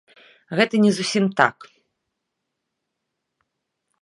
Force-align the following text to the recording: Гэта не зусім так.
Гэта 0.59 0.75
не 0.85 0.91
зусім 0.99 1.25
так. 1.41 1.57